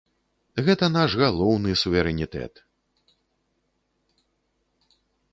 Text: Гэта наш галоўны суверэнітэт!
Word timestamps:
Гэта 0.67 0.85
наш 0.93 1.11
галоўны 1.23 1.71
суверэнітэт! 1.81 2.53